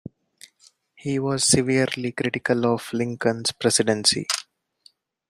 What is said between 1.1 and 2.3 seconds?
was severely